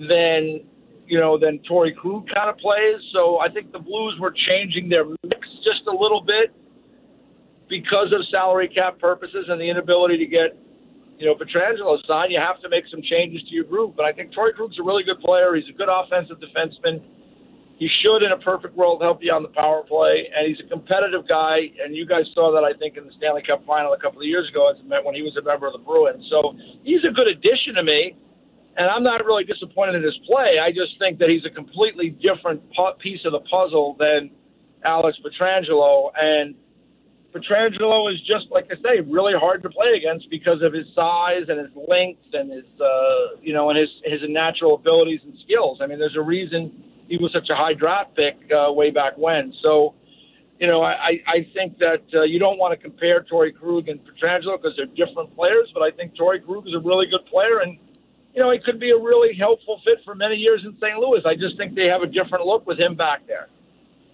than, 0.00 0.60
you 1.06 1.20
know, 1.20 1.38
than 1.38 1.58
Torey 1.70 1.94
Krug 1.94 2.28
kind 2.34 2.48
of 2.48 2.56
plays. 2.56 2.96
So 3.14 3.40
I 3.40 3.50
think 3.50 3.72
the 3.72 3.78
Blues 3.78 4.18
were 4.18 4.34
changing 4.48 4.88
their 4.88 5.04
mix 5.04 5.41
a 5.92 5.96
little 5.96 6.20
bit 6.20 6.52
because 7.68 8.12
of 8.12 8.20
salary 8.30 8.68
cap 8.68 8.98
purposes 8.98 9.46
and 9.48 9.60
the 9.60 9.68
inability 9.68 10.18
to 10.18 10.26
get, 10.26 10.56
you 11.18 11.26
know, 11.26 11.34
Pietrangelo 11.34 11.96
signed, 12.06 12.32
you 12.32 12.40
have 12.40 12.60
to 12.60 12.68
make 12.68 12.84
some 12.90 13.00
changes 13.02 13.42
to 13.48 13.54
your 13.54 13.64
group. 13.64 13.94
But 13.96 14.04
I 14.04 14.12
think 14.12 14.32
Torey 14.32 14.52
Krug's 14.52 14.78
a 14.78 14.82
really 14.82 15.04
good 15.04 15.20
player. 15.20 15.54
He's 15.54 15.68
a 15.68 15.76
good 15.76 15.88
offensive 15.88 16.36
defenseman. 16.36 17.00
He 17.78 17.88
should, 17.88 18.22
in 18.22 18.30
a 18.30 18.38
perfect 18.38 18.76
world, 18.76 19.02
help 19.02 19.18
you 19.22 19.32
on 19.32 19.42
the 19.42 19.48
power 19.48 19.82
play, 19.82 20.28
and 20.36 20.46
he's 20.46 20.60
a 20.64 20.68
competitive 20.68 21.26
guy. 21.26 21.66
And 21.82 21.96
you 21.96 22.06
guys 22.06 22.22
saw 22.34 22.52
that, 22.52 22.62
I 22.62 22.76
think, 22.78 22.96
in 22.96 23.06
the 23.06 23.12
Stanley 23.16 23.42
Cup 23.42 23.64
final 23.66 23.92
a 23.92 23.98
couple 23.98 24.20
of 24.20 24.26
years 24.26 24.48
ago 24.48 24.70
when 25.02 25.14
he 25.14 25.22
was 25.22 25.34
a 25.36 25.42
member 25.42 25.66
of 25.66 25.72
the 25.72 25.82
Bruins. 25.82 26.24
So 26.30 26.54
he's 26.84 27.02
a 27.02 27.10
good 27.10 27.30
addition 27.30 27.74
to 27.74 27.82
me, 27.82 28.14
and 28.76 28.86
I'm 28.86 29.02
not 29.02 29.24
really 29.24 29.42
disappointed 29.44 29.96
in 29.96 30.04
his 30.04 30.18
play. 30.28 30.60
I 30.62 30.70
just 30.70 30.98
think 31.00 31.18
that 31.20 31.30
he's 31.30 31.44
a 31.44 31.50
completely 31.50 32.10
different 32.22 32.62
piece 33.00 33.24
of 33.24 33.32
the 33.32 33.40
puzzle 33.50 33.96
than 33.98 34.30
Alex 34.84 35.18
Pietrangelo, 35.24 36.10
and 36.20 36.54
Pietrangelo 37.34 38.12
is 38.12 38.20
just 38.20 38.50
like 38.50 38.66
I 38.70 38.76
say, 38.82 39.00
really 39.00 39.34
hard 39.34 39.62
to 39.62 39.70
play 39.70 39.96
against 39.96 40.28
because 40.30 40.62
of 40.62 40.72
his 40.72 40.86
size 40.94 41.44
and 41.48 41.58
his 41.58 41.70
length 41.88 42.22
and 42.32 42.50
his 42.52 42.64
uh, 42.80 43.36
you 43.40 43.52
know 43.52 43.70
and 43.70 43.78
his 43.78 43.88
his 44.04 44.20
natural 44.28 44.74
abilities 44.74 45.20
and 45.24 45.34
skills. 45.44 45.78
I 45.80 45.86
mean, 45.86 45.98
there's 45.98 46.16
a 46.16 46.22
reason 46.22 46.82
he 47.08 47.16
was 47.18 47.32
such 47.32 47.48
a 47.50 47.54
high 47.54 47.74
draft 47.74 48.14
pick 48.16 48.36
uh, 48.52 48.72
way 48.72 48.90
back 48.90 49.18
when. 49.18 49.52
So, 49.62 49.94
you 50.58 50.66
know, 50.66 50.82
I, 50.82 51.20
I 51.26 51.46
think 51.52 51.78
that 51.78 52.04
uh, 52.16 52.22
you 52.22 52.38
don't 52.38 52.58
want 52.58 52.72
to 52.72 52.82
compare 52.82 53.22
Torey 53.22 53.54
Krug 53.54 53.88
and 53.88 54.00
Pietrangelo 54.00 54.56
because 54.56 54.72
they're 54.76 54.86
different 54.86 55.34
players, 55.36 55.70
but 55.74 55.82
I 55.82 55.90
think 55.90 56.14
Torey 56.14 56.44
Krug 56.44 56.66
is 56.66 56.74
a 56.74 56.78
really 56.78 57.06
good 57.06 57.26
player, 57.26 57.60
and 57.60 57.78
you 58.34 58.40
know, 58.40 58.50
he 58.50 58.58
could 58.60 58.80
be 58.80 58.90
a 58.90 58.96
really 58.96 59.36
helpful 59.36 59.80
fit 59.84 59.98
for 60.04 60.14
many 60.14 60.36
years 60.36 60.62
in 60.64 60.74
St. 60.80 60.98
Louis. 60.98 61.20
I 61.26 61.34
just 61.34 61.58
think 61.58 61.74
they 61.74 61.88
have 61.88 62.00
a 62.00 62.06
different 62.06 62.46
look 62.46 62.66
with 62.66 62.80
him 62.80 62.94
back 62.94 63.26
there. 63.26 63.48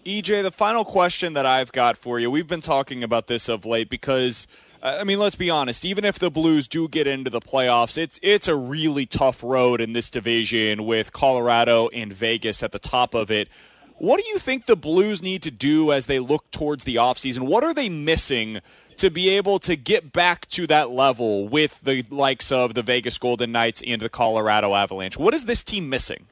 EJ, 0.08 0.42
the 0.42 0.50
final 0.50 0.86
question 0.86 1.34
that 1.34 1.44
I've 1.44 1.70
got 1.70 1.98
for 1.98 2.18
you, 2.18 2.30
we've 2.30 2.46
been 2.46 2.62
talking 2.62 3.04
about 3.04 3.26
this 3.26 3.48
of 3.48 3.64
late 3.64 3.90
because. 3.90 4.46
I 4.80 5.02
mean, 5.02 5.18
let's 5.18 5.34
be 5.34 5.50
honest. 5.50 5.84
Even 5.84 6.04
if 6.04 6.20
the 6.20 6.30
Blues 6.30 6.68
do 6.68 6.86
get 6.86 7.08
into 7.08 7.30
the 7.30 7.40
playoffs, 7.40 7.98
it's 7.98 8.20
it's 8.22 8.46
a 8.46 8.54
really 8.54 9.06
tough 9.06 9.42
road 9.42 9.80
in 9.80 9.92
this 9.92 10.08
division 10.08 10.86
with 10.86 11.12
Colorado 11.12 11.88
and 11.88 12.12
Vegas 12.12 12.62
at 12.62 12.70
the 12.70 12.78
top 12.78 13.12
of 13.12 13.28
it. 13.28 13.48
What 13.96 14.22
do 14.22 14.28
you 14.28 14.38
think 14.38 14.66
the 14.66 14.76
Blues 14.76 15.20
need 15.20 15.42
to 15.42 15.50
do 15.50 15.90
as 15.90 16.06
they 16.06 16.20
look 16.20 16.48
towards 16.52 16.84
the 16.84 16.94
offseason? 16.94 17.40
What 17.40 17.64
are 17.64 17.74
they 17.74 17.88
missing 17.88 18.60
to 18.98 19.10
be 19.10 19.30
able 19.30 19.58
to 19.58 19.74
get 19.74 20.12
back 20.12 20.46
to 20.50 20.68
that 20.68 20.90
level 20.90 21.48
with 21.48 21.80
the 21.80 22.04
likes 22.08 22.52
of 22.52 22.74
the 22.74 22.82
Vegas 22.82 23.18
Golden 23.18 23.50
Knights 23.50 23.82
and 23.84 24.00
the 24.00 24.08
Colorado 24.08 24.76
Avalanche? 24.76 25.18
What 25.18 25.34
is 25.34 25.46
this 25.46 25.64
team 25.64 25.88
missing? 25.88 26.26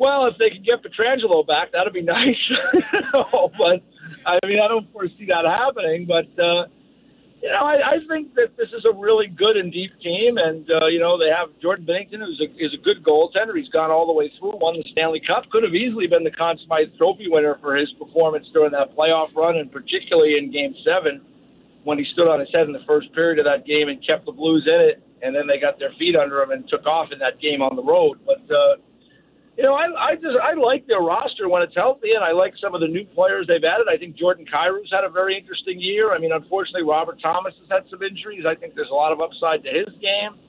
Well, 0.00 0.28
if 0.28 0.38
they 0.38 0.48
could 0.48 0.64
get 0.64 0.82
Pietrangelo 0.82 1.46
back, 1.46 1.72
that'd 1.72 1.92
be 1.92 2.00
nice. 2.18 2.40
but 3.12 3.82
I 4.24 4.38
mean, 4.46 4.58
I 4.58 4.66
don't 4.66 4.90
foresee 4.92 5.26
that 5.28 5.44
happening. 5.44 6.06
But 6.06 6.32
uh, 6.42 6.64
you 7.42 7.50
know, 7.50 7.60
I, 7.60 7.96
I 7.96 7.96
think 8.08 8.34
that 8.34 8.56
this 8.56 8.70
is 8.72 8.86
a 8.90 8.94
really 8.94 9.26
good 9.26 9.58
and 9.58 9.70
deep 9.70 9.92
team, 10.00 10.38
and 10.38 10.64
uh, 10.70 10.86
you 10.86 11.00
know 11.00 11.18
they 11.18 11.28
have 11.28 11.50
Jordan 11.60 11.84
Binnington, 11.84 12.24
who's 12.24 12.40
a, 12.40 12.48
is 12.64 12.72
a 12.72 12.82
good 12.82 13.04
goaltender. 13.04 13.54
He's 13.54 13.68
gone 13.68 13.90
all 13.90 14.06
the 14.06 14.14
way 14.14 14.32
through, 14.38 14.56
won 14.56 14.74
the 14.76 14.84
Stanley 14.90 15.20
Cup, 15.20 15.50
could 15.50 15.64
have 15.64 15.74
easily 15.74 16.06
been 16.06 16.24
the 16.24 16.30
Conn 16.30 16.58
Smythe 16.64 16.96
Trophy 16.96 17.28
winner 17.28 17.58
for 17.60 17.76
his 17.76 17.92
performance 17.92 18.48
during 18.54 18.72
that 18.72 18.96
playoff 18.96 19.36
run, 19.36 19.58
and 19.58 19.70
particularly 19.70 20.38
in 20.38 20.50
Game 20.50 20.74
Seven 20.82 21.20
when 21.84 21.98
he 21.98 22.06
stood 22.12 22.28
on 22.28 22.40
his 22.40 22.48
head 22.54 22.66
in 22.66 22.72
the 22.72 22.84
first 22.86 23.12
period 23.12 23.38
of 23.38 23.44
that 23.44 23.66
game 23.66 23.88
and 23.88 24.06
kept 24.06 24.24
the 24.24 24.32
Blues 24.32 24.66
in 24.66 24.80
it, 24.80 25.02
and 25.20 25.36
then 25.36 25.46
they 25.46 25.58
got 25.58 25.78
their 25.78 25.92
feet 25.98 26.16
under 26.16 26.40
him 26.40 26.52
and 26.52 26.66
took 26.68 26.86
off 26.86 27.12
in 27.12 27.18
that 27.18 27.38
game 27.38 27.60
on 27.60 27.76
the 27.76 27.82
road. 27.82 28.18
But 28.24 28.40
uh, 28.54 28.76
you 29.60 29.66
know, 29.66 29.74
I, 29.74 29.92
I 29.92 30.14
just 30.14 30.40
I 30.42 30.54
like 30.54 30.86
their 30.86 31.00
roster 31.00 31.46
when 31.46 31.60
it's 31.60 31.76
healthy, 31.76 32.12
and 32.14 32.24
I 32.24 32.32
like 32.32 32.54
some 32.56 32.74
of 32.74 32.80
the 32.80 32.88
new 32.88 33.04
players 33.04 33.44
they've 33.46 33.62
added. 33.62 33.92
I 33.92 33.98
think 33.98 34.16
Jordan 34.16 34.46
Kyrou's 34.48 34.88
had 34.90 35.04
a 35.04 35.10
very 35.10 35.36
interesting 35.36 35.78
year. 35.78 36.14
I 36.14 36.18
mean, 36.18 36.32
unfortunately, 36.32 36.88
Robert 36.88 37.20
Thomas 37.20 37.52
has 37.60 37.68
had 37.68 37.84
some 37.90 38.02
injuries. 38.02 38.46
I 38.48 38.54
think 38.54 38.74
there's 38.74 38.88
a 38.88 38.96
lot 38.96 39.12
of 39.12 39.20
upside 39.20 39.62
to 39.64 39.68
his 39.68 39.92
game. 40.00 40.40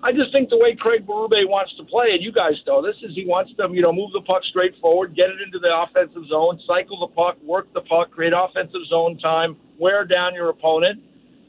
I 0.00 0.12
just 0.12 0.30
think 0.30 0.48
the 0.48 0.58
way 0.58 0.76
Craig 0.76 1.04
Berube 1.04 1.42
wants 1.50 1.74
to 1.74 1.82
play, 1.82 2.14
and 2.14 2.22
you 2.22 2.30
guys 2.30 2.54
know 2.64 2.80
this, 2.80 2.94
is 3.02 3.16
he 3.16 3.26
wants 3.26 3.50
to, 3.58 3.66
you 3.72 3.82
know, 3.82 3.92
move 3.92 4.12
the 4.12 4.20
puck 4.20 4.44
straight 4.44 4.78
forward, 4.80 5.16
get 5.16 5.26
it 5.26 5.42
into 5.42 5.58
the 5.58 5.74
offensive 5.74 6.22
zone, 6.30 6.60
cycle 6.64 7.00
the 7.00 7.10
puck, 7.18 7.42
work 7.42 7.66
the 7.74 7.82
puck, 7.82 8.12
create 8.12 8.32
offensive 8.32 8.86
zone 8.86 9.18
time, 9.18 9.56
wear 9.76 10.04
down 10.04 10.34
your 10.34 10.50
opponent, 10.50 11.02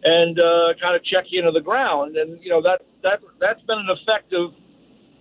and 0.03 0.39
uh, 0.39 0.73
kind 0.81 0.95
of 0.95 1.05
check 1.05 1.25
you 1.29 1.41
into 1.41 1.51
the 1.51 1.61
ground. 1.61 2.17
And 2.17 2.41
you 2.41 2.49
know 2.49 2.61
that 2.63 2.81
that 3.03 3.21
that's 3.39 3.61
been 3.69 3.77
an 3.77 3.89
effective 4.01 4.49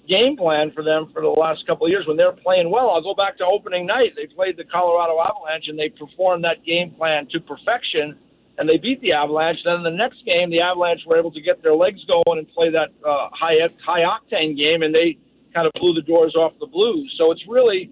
game 0.08 0.36
plan 0.36 0.72
for 0.72 0.82
them 0.82 1.10
for 1.12 1.22
the 1.22 1.28
last 1.28 1.66
couple 1.66 1.86
of 1.86 1.90
years 1.90 2.06
when 2.06 2.16
they're 2.16 2.32
playing 2.32 2.70
well. 2.70 2.90
I'll 2.90 3.02
go 3.02 3.14
back 3.14 3.38
to 3.38 3.46
opening 3.46 3.86
night. 3.86 4.14
They 4.16 4.26
played 4.26 4.56
the 4.56 4.64
Colorado 4.64 5.20
Avalanche 5.20 5.68
and 5.68 5.78
they 5.78 5.88
performed 5.88 6.44
that 6.44 6.64
game 6.64 6.90
plan 6.92 7.28
to 7.32 7.40
perfection 7.40 8.18
and 8.58 8.68
they 8.68 8.76
beat 8.76 9.00
the 9.00 9.12
Avalanche. 9.12 9.58
Then 9.64 9.82
the 9.82 9.90
next 9.90 10.24
game, 10.24 10.50
the 10.50 10.60
Avalanche 10.60 11.00
were 11.06 11.18
able 11.18 11.32
to 11.32 11.40
get 11.40 11.62
their 11.62 11.74
legs 11.74 12.00
going 12.04 12.38
and 12.38 12.48
play 12.52 12.70
that 12.70 12.90
uh, 13.06 13.28
high 13.32 13.58
high 13.84 14.02
octane 14.02 14.56
game, 14.56 14.82
and 14.82 14.94
they 14.94 15.18
kind 15.54 15.66
of 15.66 15.72
blew 15.74 15.94
the 15.94 16.02
doors 16.02 16.34
off 16.36 16.52
the 16.60 16.66
Blues. 16.66 17.12
So 17.18 17.32
it's 17.32 17.42
really, 17.48 17.90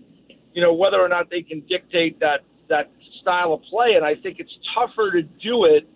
you 0.52 0.62
know, 0.62 0.72
whether 0.72 1.00
or 1.00 1.08
not 1.08 1.30
they 1.30 1.42
can 1.42 1.60
dictate 1.68 2.20
that 2.20 2.40
that 2.68 2.90
style 3.20 3.54
of 3.54 3.62
play, 3.62 3.88
and 3.94 4.04
I 4.04 4.14
think 4.14 4.38
it's 4.38 4.56
tougher 4.74 5.10
to 5.12 5.22
do 5.22 5.64
it 5.64 5.88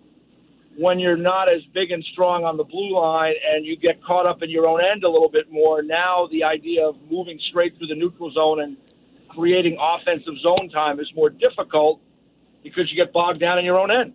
when 0.77 0.99
you're 0.99 1.17
not 1.17 1.53
as 1.53 1.63
big 1.73 1.91
and 1.91 2.05
strong 2.13 2.45
on 2.45 2.57
the 2.57 2.65
blue 2.65 2.95
line 2.97 3.35
and 3.49 3.65
you 3.65 3.77
get 3.77 4.03
caught 4.03 4.27
up 4.27 4.43
in 4.43 4.51
your 4.51 4.67
own 4.67 4.81
end 4.85 5.05
a 5.05 5.11
little 5.11 5.29
bit 5.29 5.51
more. 5.51 5.83
Now 5.83 6.29
the 6.31 6.43
idea 6.45 6.87
of 6.87 6.97
moving 7.11 7.39
straight 7.51 7.77
through 7.79 7.89
the 7.89 7.95
neutral 7.95 8.31
zone 8.33 8.61
and 8.61 8.77
creating 9.29 9.77
offensive 9.81 10.35
zone 10.43 10.69
time 10.71 11.01
is 11.01 11.11
more 11.15 11.31
difficult 11.31 12.01
because 12.63 12.91
you 12.91 12.99
get 12.99 13.13
bogged 13.13 13.41
down 13.41 13.59
in 13.59 13.65
your 13.65 13.79
own 13.79 13.91
end. 13.91 14.15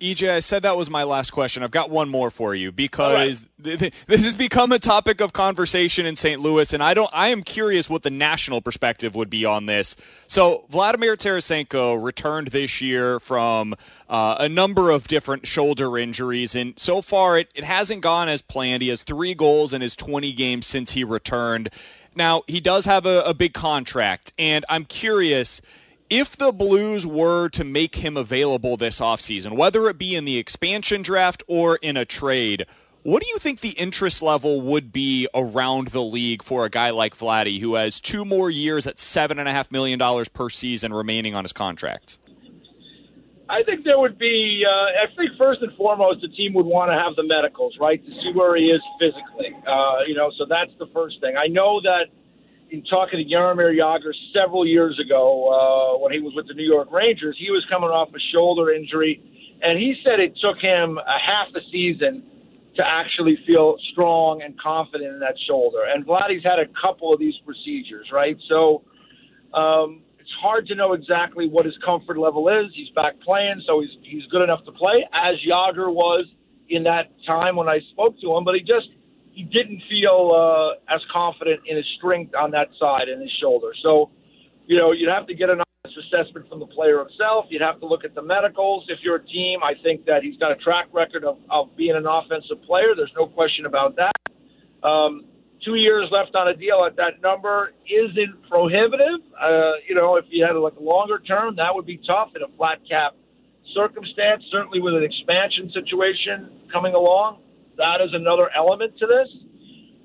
EJ, 0.00 0.30
I 0.30 0.40
said 0.40 0.62
that 0.62 0.76
was 0.76 0.90
my 0.90 1.04
last 1.04 1.30
question. 1.30 1.62
I've 1.62 1.70
got 1.70 1.88
one 1.88 2.08
more 2.08 2.30
for 2.30 2.54
you 2.54 2.70
because 2.70 3.48
right. 3.62 3.78
th- 3.78 3.92
this 4.06 4.24
has 4.24 4.36
become 4.36 4.70
a 4.70 4.78
topic 4.78 5.20
of 5.22 5.32
conversation 5.32 6.04
in 6.04 6.16
St. 6.16 6.40
Louis, 6.40 6.72
and 6.72 6.82
I 6.82 6.92
don't. 6.92 7.10
I 7.14 7.28
am 7.28 7.42
curious 7.42 7.88
what 7.88 8.02
the 8.02 8.10
national 8.10 8.60
perspective 8.60 9.14
would 9.14 9.30
be 9.30 9.44
on 9.44 9.66
this. 9.66 9.96
So, 10.26 10.66
Vladimir 10.68 11.16
Tarasenko 11.16 12.02
returned 12.02 12.48
this 12.48 12.82
year 12.82 13.18
from 13.18 13.74
uh, 14.08 14.36
a 14.38 14.48
number 14.48 14.90
of 14.90 15.08
different 15.08 15.46
shoulder 15.46 15.96
injuries, 15.96 16.54
and 16.54 16.78
so 16.78 17.00
far 17.00 17.38
it, 17.38 17.50
it 17.54 17.64
hasn't 17.64 18.02
gone 18.02 18.28
as 18.28 18.42
planned. 18.42 18.82
He 18.82 18.88
has 18.88 19.02
three 19.02 19.34
goals 19.34 19.72
in 19.72 19.80
his 19.80 19.96
20 19.96 20.32
games 20.34 20.66
since 20.66 20.92
he 20.92 21.04
returned. 21.04 21.70
Now 22.14 22.42
he 22.46 22.60
does 22.60 22.84
have 22.84 23.06
a, 23.06 23.22
a 23.22 23.32
big 23.32 23.54
contract, 23.54 24.32
and 24.38 24.64
I'm 24.68 24.84
curious 24.84 25.62
if 26.08 26.36
the 26.36 26.52
Blues 26.52 27.06
were 27.06 27.48
to 27.50 27.64
make 27.64 27.96
him 27.96 28.16
available 28.16 28.76
this 28.76 29.00
offseason, 29.00 29.56
whether 29.56 29.88
it 29.88 29.98
be 29.98 30.14
in 30.14 30.24
the 30.24 30.38
expansion 30.38 31.02
draft 31.02 31.42
or 31.46 31.76
in 31.76 31.96
a 31.96 32.04
trade, 32.04 32.66
what 33.02 33.22
do 33.22 33.28
you 33.28 33.38
think 33.38 33.60
the 33.60 33.74
interest 33.78 34.22
level 34.22 34.60
would 34.60 34.92
be 34.92 35.28
around 35.34 35.88
the 35.88 36.02
league 36.02 36.42
for 36.42 36.64
a 36.64 36.68
guy 36.70 36.90
like 36.90 37.16
Vladdy, 37.16 37.60
who 37.60 37.74
has 37.74 38.00
two 38.00 38.24
more 38.24 38.50
years 38.50 38.86
at 38.86 38.96
$7.5 38.96 39.70
million 39.70 40.24
per 40.32 40.48
season 40.48 40.92
remaining 40.92 41.34
on 41.34 41.44
his 41.44 41.52
contract? 41.52 42.18
I 43.48 43.62
think 43.62 43.84
there 43.84 43.98
would 43.98 44.18
be, 44.18 44.64
uh, 44.68 45.04
I 45.04 45.06
think 45.16 45.30
first 45.38 45.62
and 45.62 45.72
foremost, 45.76 46.20
the 46.20 46.28
team 46.28 46.52
would 46.54 46.66
want 46.66 46.90
to 46.90 46.98
have 46.98 47.14
the 47.14 47.22
medicals, 47.22 47.76
right, 47.80 48.04
to 48.04 48.10
see 48.10 48.32
where 48.34 48.56
he 48.56 48.64
is 48.64 48.82
physically. 48.98 49.54
Uh, 49.64 50.02
you 50.08 50.16
know, 50.16 50.32
so 50.36 50.44
that's 50.48 50.72
the 50.80 50.88
first 50.92 51.20
thing. 51.20 51.36
I 51.36 51.46
know 51.46 51.80
that 51.82 52.06
in 52.70 52.82
talking 52.84 53.18
to 53.18 53.34
Jaromir 53.34 53.78
Jagr 53.78 54.12
several 54.36 54.66
years 54.66 54.98
ago 54.98 55.48
uh, 55.48 55.98
when 55.98 56.12
he 56.12 56.20
was 56.20 56.34
with 56.34 56.48
the 56.48 56.54
New 56.54 56.66
York 56.66 56.90
Rangers, 56.90 57.36
he 57.38 57.50
was 57.50 57.64
coming 57.70 57.90
off 57.90 58.08
a 58.08 58.18
shoulder 58.34 58.72
injury, 58.72 59.22
and 59.62 59.78
he 59.78 59.96
said 60.04 60.20
it 60.20 60.36
took 60.40 60.58
him 60.60 60.98
a 60.98 61.18
half 61.24 61.48
a 61.54 61.60
season 61.70 62.24
to 62.76 62.86
actually 62.86 63.38
feel 63.46 63.76
strong 63.92 64.42
and 64.42 64.58
confident 64.60 65.14
in 65.14 65.20
that 65.20 65.34
shoulder. 65.48 65.78
And 65.88 66.04
Vladdy's 66.04 66.42
had 66.44 66.58
a 66.58 66.66
couple 66.80 67.12
of 67.12 67.18
these 67.18 67.34
procedures, 67.44 68.08
right? 68.12 68.36
So 68.50 68.84
um, 69.54 70.02
it's 70.18 70.30
hard 70.42 70.66
to 70.66 70.74
know 70.74 70.92
exactly 70.92 71.48
what 71.48 71.64
his 71.64 71.74
comfort 71.84 72.18
level 72.18 72.48
is. 72.48 72.70
He's 72.74 72.90
back 72.90 73.18
playing, 73.20 73.62
so 73.66 73.80
he's 73.80 73.90
he's 74.02 74.26
good 74.26 74.42
enough 74.42 74.64
to 74.64 74.72
play, 74.72 75.06
as 75.14 75.34
Yager 75.42 75.90
was 75.90 76.26
in 76.68 76.82
that 76.84 77.12
time 77.26 77.56
when 77.56 77.68
I 77.68 77.80
spoke 77.92 78.20
to 78.20 78.36
him. 78.36 78.44
But 78.44 78.56
he 78.56 78.60
just 78.60 78.88
he 79.36 79.42
didn't 79.42 79.82
feel 79.90 80.32
uh, 80.32 80.94
as 80.94 81.02
confident 81.12 81.60
in 81.66 81.76
his 81.76 81.84
strength 81.98 82.34
on 82.34 82.52
that 82.52 82.68
side 82.80 83.10
in 83.12 83.20
his 83.20 83.30
shoulder. 83.38 83.72
So, 83.84 84.08
you 84.64 84.80
know, 84.80 84.92
you'd 84.92 85.10
have 85.10 85.26
to 85.26 85.34
get 85.34 85.50
an 85.50 85.60
honest 85.60 85.98
assessment 86.08 86.48
from 86.48 86.58
the 86.58 86.66
player 86.66 87.00
himself. 87.00 87.44
You'd 87.50 87.60
have 87.60 87.78
to 87.80 87.86
look 87.86 88.02
at 88.02 88.14
the 88.14 88.22
medicals. 88.22 88.86
If 88.88 89.00
you're 89.04 89.16
a 89.16 89.26
team, 89.26 89.60
I 89.62 89.74
think 89.82 90.06
that 90.06 90.22
he's 90.22 90.38
got 90.38 90.52
a 90.52 90.56
track 90.56 90.86
record 90.90 91.22
of, 91.24 91.36
of 91.50 91.76
being 91.76 91.94
an 91.94 92.06
offensive 92.06 92.64
player. 92.66 92.96
There's 92.96 93.12
no 93.14 93.26
question 93.26 93.66
about 93.66 93.96
that. 93.96 94.16
Um, 94.82 95.26
two 95.62 95.74
years 95.74 96.08
left 96.10 96.34
on 96.34 96.48
a 96.48 96.56
deal 96.56 96.80
at 96.86 96.96
that 96.96 97.20
number 97.20 97.74
isn't 97.84 98.48
prohibitive. 98.48 99.20
Uh, 99.38 99.72
you 99.86 99.94
know, 99.94 100.16
if 100.16 100.24
you 100.30 100.46
had 100.46 100.56
like 100.56 100.76
a 100.80 100.82
longer 100.82 101.18
term, 101.18 101.56
that 101.56 101.74
would 101.74 101.84
be 101.84 102.00
tough 102.08 102.30
in 102.34 102.40
a 102.40 102.48
flat 102.56 102.78
cap 102.88 103.12
circumstance. 103.74 104.44
Certainly 104.50 104.80
with 104.80 104.94
an 104.94 105.04
expansion 105.04 105.70
situation 105.74 106.48
coming 106.72 106.94
along, 106.94 107.40
that 107.76 108.00
is 108.00 108.10
another 108.12 108.50
element 108.54 108.98
to 108.98 109.06
this. 109.06 109.28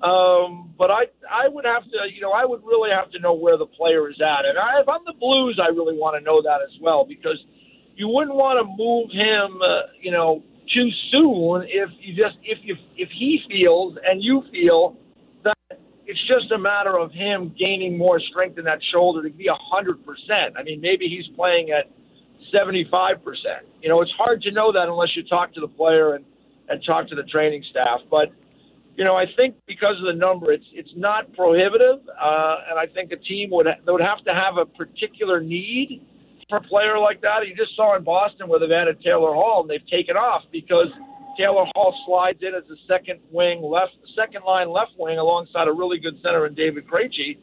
Um, 0.02 0.74
but 0.76 0.90
I, 0.90 1.06
I 1.30 1.48
would 1.48 1.64
have 1.64 1.84
to, 1.84 1.98
you 2.12 2.20
know, 2.20 2.32
I 2.32 2.44
would 2.44 2.64
really 2.64 2.90
have 2.92 3.10
to 3.12 3.20
know 3.20 3.34
where 3.34 3.56
the 3.56 3.66
player 3.66 4.10
is 4.10 4.16
at. 4.20 4.44
And 4.44 4.58
I, 4.58 4.80
if 4.80 4.88
I'm 4.88 5.04
the 5.06 5.14
Blues, 5.14 5.60
I 5.62 5.68
really 5.68 5.96
want 5.96 6.18
to 6.18 6.24
know 6.24 6.42
that 6.42 6.60
as 6.64 6.74
well 6.80 7.04
because 7.04 7.38
you 7.94 8.08
wouldn't 8.08 8.34
want 8.34 8.58
to 8.58 8.66
move 8.66 9.10
him, 9.12 9.62
uh, 9.62 9.92
you 10.00 10.10
know, 10.10 10.42
too 10.74 10.88
soon 11.12 11.62
if 11.68 11.90
you 12.00 12.14
just 12.14 12.36
if 12.42 12.58
if 12.64 12.78
if 12.96 13.08
he 13.18 13.40
feels 13.48 13.96
and 14.04 14.22
you 14.22 14.42
feel 14.50 14.96
that 15.44 15.56
it's 16.06 16.20
just 16.26 16.50
a 16.52 16.58
matter 16.58 16.98
of 16.98 17.12
him 17.12 17.54
gaining 17.58 17.98
more 17.98 18.20
strength 18.20 18.58
in 18.58 18.64
that 18.64 18.78
shoulder 18.92 19.22
to 19.22 19.30
be 19.30 19.48
a 19.48 19.58
hundred 19.70 20.04
percent. 20.04 20.56
I 20.56 20.62
mean, 20.62 20.80
maybe 20.80 21.08
he's 21.08 21.26
playing 21.36 21.70
at 21.70 21.90
seventy 22.56 22.86
five 22.90 23.22
percent. 23.22 23.66
You 23.82 23.88
know, 23.88 24.00
it's 24.00 24.12
hard 24.16 24.42
to 24.42 24.52
know 24.52 24.72
that 24.72 24.88
unless 24.88 25.14
you 25.14 25.22
talk 25.24 25.52
to 25.54 25.60
the 25.60 25.68
player 25.68 26.14
and 26.14 26.24
and 26.68 26.82
talk 26.84 27.08
to 27.08 27.14
the 27.14 27.24
training 27.24 27.64
staff. 27.70 28.00
But 28.10 28.32
you 28.96 29.04
know, 29.04 29.16
I 29.16 29.24
think 29.38 29.56
because 29.66 29.96
of 29.98 30.04
the 30.04 30.18
number, 30.18 30.52
it's 30.52 30.66
it's 30.72 30.92
not 30.96 31.32
prohibitive, 31.32 32.00
uh, 32.08 32.56
and 32.68 32.78
I 32.78 32.86
think 32.92 33.10
a 33.12 33.16
team 33.16 33.50
would 33.52 33.66
ha- 33.66 33.80
would 33.86 34.02
have 34.02 34.22
to 34.24 34.34
have 34.34 34.58
a 34.58 34.66
particular 34.66 35.40
need 35.40 36.02
for 36.48 36.58
a 36.58 36.62
player 36.62 36.98
like 36.98 37.22
that. 37.22 37.46
You 37.46 37.56
just 37.56 37.74
saw 37.74 37.96
in 37.96 38.04
Boston 38.04 38.48
where 38.48 38.60
they've 38.60 38.70
added 38.70 39.00
Taylor 39.00 39.32
Hall 39.32 39.62
and 39.62 39.70
they've 39.70 39.86
taken 39.88 40.16
off 40.16 40.42
because 40.52 40.92
Taylor 41.38 41.64
Hall 41.74 41.96
slides 42.06 42.38
in 42.42 42.54
as 42.54 42.68
a 42.68 42.76
second 42.92 43.20
wing 43.30 43.62
left, 43.62 43.96
second 44.14 44.44
line 44.44 44.70
left 44.70 44.92
wing 44.98 45.18
alongside 45.18 45.68
a 45.68 45.72
really 45.72 45.98
good 45.98 46.20
center 46.22 46.46
in 46.46 46.54
David 46.54 46.86
Krejci, 46.86 47.38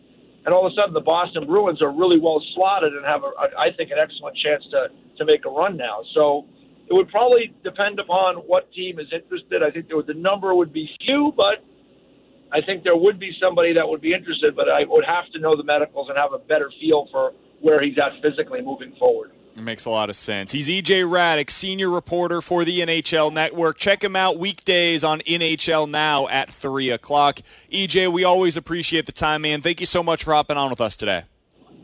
and 0.45 0.53
all 0.53 0.65
of 0.65 0.71
a 0.71 0.75
sudden 0.75 0.93
the 0.93 1.01
Boston 1.01 1.47
Bruins 1.47 1.81
are 1.81 1.91
really 1.91 2.19
well 2.19 2.41
slotted 2.53 2.93
and 2.93 3.05
have, 3.05 3.23
a, 3.23 3.31
I 3.57 3.73
think, 3.75 3.89
an 3.89 3.97
excellent 3.97 4.37
chance 4.37 4.63
to 4.71 4.89
to 5.17 5.25
make 5.25 5.45
a 5.45 5.49
run 5.49 5.75
now. 5.75 6.01
So 6.13 6.45
it 6.89 6.93
would 6.93 7.09
probably 7.09 7.53
depend 7.63 7.99
upon 7.99 8.37
what 8.37 8.71
team 8.73 8.99
is 8.99 9.07
interested. 9.13 9.61
I 9.61 9.69
think 9.69 9.87
there 9.87 9.97
would, 9.97 10.07
the 10.07 10.15
number 10.15 10.53
would 10.55 10.73
be 10.73 10.89
few, 11.05 11.31
but 11.35 11.63
I 12.51 12.61
think 12.61 12.83
there 12.83 12.97
would 12.97 13.19
be 13.19 13.31
somebody 13.39 13.73
that 13.73 13.87
would 13.87 14.01
be 14.01 14.13
interested. 14.13 14.55
But 14.55 14.69
I 14.69 14.85
would 14.87 15.05
have 15.05 15.31
to 15.33 15.39
know 15.39 15.55
the 15.55 15.63
medicals 15.63 16.09
and 16.09 16.17
have 16.17 16.33
a 16.33 16.39
better 16.39 16.71
feel 16.79 17.07
for 17.11 17.33
where 17.61 17.81
he's 17.81 17.97
at 17.97 18.21
physically 18.23 18.61
moving 18.61 18.95
forward. 18.97 19.31
It 19.55 19.61
makes 19.61 19.85
a 19.85 19.89
lot 19.89 20.09
of 20.09 20.15
sense. 20.15 20.51
He's 20.51 20.69
EJ 20.69 21.03
Hradek, 21.03 21.49
senior 21.49 21.89
reporter 21.89 22.41
for 22.41 22.63
the 22.63 22.79
NHL 22.79 23.33
Network. 23.33 23.77
Check 23.77 24.03
him 24.03 24.15
out 24.15 24.39
weekdays 24.39 25.03
on 25.03 25.19
NHL 25.21 25.89
Now 25.89 26.27
at 26.29 26.49
3 26.49 26.89
o'clock. 26.91 27.41
EJ, 27.71 28.11
we 28.11 28.23
always 28.23 28.55
appreciate 28.55 29.05
the 29.05 29.11
time, 29.11 29.41
man. 29.41 29.61
Thank 29.61 29.79
you 29.81 29.85
so 29.85 30.01
much 30.01 30.23
for 30.23 30.33
hopping 30.33 30.55
on 30.55 30.69
with 30.69 30.79
us 30.79 30.95
today. 30.95 31.23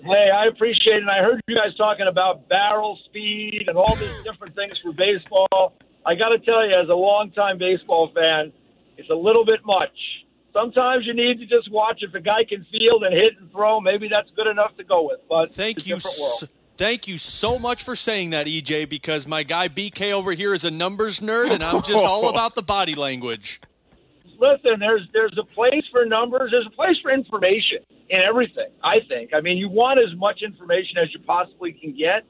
Hey, 0.06 0.30
I 0.30 0.46
appreciate 0.46 0.98
it. 0.98 1.02
And 1.02 1.10
I 1.10 1.24
heard 1.24 1.42
you 1.48 1.56
guys 1.56 1.76
talking 1.78 2.06
about 2.08 2.48
barrel 2.48 3.00
speed 3.06 3.66
and 3.68 3.76
all 3.76 3.96
these 3.96 4.24
different 4.24 4.54
things 4.54 4.78
for 4.78 4.94
baseball. 4.94 5.74
I 6.06 6.14
got 6.14 6.30
to 6.30 6.38
tell 6.38 6.64
you, 6.64 6.74
as 6.76 6.88
a 6.90 6.94
longtime 6.94 7.58
baseball 7.58 8.12
fan, 8.14 8.54
it's 8.98 9.10
a 9.10 9.16
little 9.16 9.46
bit 9.46 9.66
much. 9.66 9.98
Sometimes 10.54 11.08
you 11.08 11.16
need 11.16 11.40
to 11.40 11.48
just 11.48 11.72
watch 11.72 12.04
if 12.04 12.14
a 12.14 12.22
guy 12.22 12.44
can 12.48 12.66
field 12.72 13.04
and 13.04 13.20
hit 13.20 13.34
and 13.40 13.52
throw. 13.52 13.82
Maybe 13.82 14.08
that's 14.08 14.30
good 14.36 14.46
enough 14.46 14.78
to 14.78 14.84
go 14.84 15.08
with. 15.08 15.22
But 15.28 15.56
thank 15.56 15.88
you. 15.88 16.00
So, 16.00 16.46
thank 16.78 17.08
you 17.08 17.18
so 17.18 17.58
much 17.58 17.82
for 17.82 17.96
saying 17.96 18.30
that, 18.30 18.46
EJ. 18.46 18.88
Because 18.88 19.28
my 19.28 19.42
guy 19.42 19.70
BK 19.70 20.12
over 20.12 20.34
here 20.34 20.54
is 20.54 20.64
a 20.64 20.72
numbers 20.72 21.20
nerd, 21.20 21.50
and 21.50 21.64
I'm 21.64 21.82
just 21.82 22.06
all 22.06 22.30
about 22.30 22.54
the 22.54 22.62
body 22.62 22.94
language. 22.94 23.60
Listen, 24.38 24.80
there's 24.80 25.02
there's 25.14 25.36
a 25.40 25.44
place 25.44 25.84
for 25.92 26.06
numbers. 26.06 26.52
There's 26.52 26.68
a 26.68 26.76
place 26.76 26.98
for 27.02 27.12
information 27.12 27.80
in 28.10 28.22
everything. 28.24 28.70
I 28.84 29.00
think. 29.08 29.32
I 29.34 29.42
mean, 29.42 29.58
you 29.58 29.70
want 29.70 30.02
as 30.02 30.16
much 30.18 30.42
information 30.44 30.98
as 30.98 31.14
you 31.14 31.20
possibly 31.26 31.74
can 31.74 31.96
get. 31.96 32.26